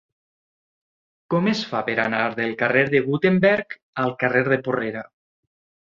[1.33, 5.11] Com es fa per anar del carrer de Gutenberg al carrer de Porrera?